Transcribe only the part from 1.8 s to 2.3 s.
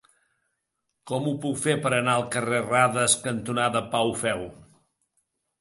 per anar al